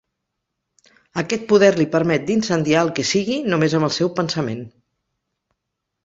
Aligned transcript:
Aquest 1.21 1.43
poder 1.51 1.67
li 1.79 1.85
permet 1.95 2.25
d'incendiar 2.29 2.79
el 2.85 2.89
que 2.99 3.05
sigui 3.09 3.37
només 3.55 3.75
amb 3.81 3.89
el 3.89 3.93
seu 3.99 4.09
pensament. 4.21 4.65